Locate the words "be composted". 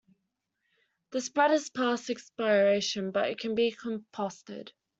3.53-4.71